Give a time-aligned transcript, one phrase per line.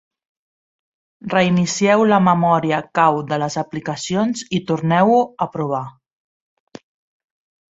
[1.33, 5.83] Reinicieu la memòria cau de les aplicacions i torneu-ho a provar.